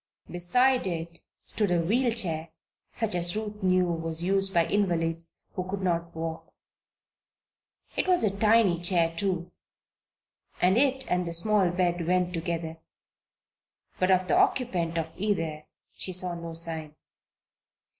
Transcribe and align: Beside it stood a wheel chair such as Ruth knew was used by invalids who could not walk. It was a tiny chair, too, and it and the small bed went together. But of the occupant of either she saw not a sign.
Beside 0.31 0.87
it 0.87 1.19
stood 1.43 1.69
a 1.69 1.79
wheel 1.79 2.11
chair 2.11 2.49
such 2.91 3.13
as 3.13 3.35
Ruth 3.35 3.61
knew 3.61 3.85
was 3.85 4.23
used 4.23 4.51
by 4.51 4.65
invalids 4.65 5.37
who 5.53 5.63
could 5.69 5.83
not 5.83 6.15
walk. 6.15 6.51
It 7.95 8.07
was 8.07 8.23
a 8.23 8.35
tiny 8.35 8.79
chair, 8.81 9.15
too, 9.15 9.51
and 10.59 10.75
it 10.75 11.05
and 11.07 11.27
the 11.27 11.33
small 11.33 11.69
bed 11.69 12.07
went 12.07 12.33
together. 12.33 12.77
But 13.99 14.09
of 14.09 14.27
the 14.27 14.35
occupant 14.35 14.97
of 14.97 15.05
either 15.17 15.67
she 15.93 16.13
saw 16.13 16.33
not 16.33 16.49
a 16.49 16.55
sign. 16.55 16.95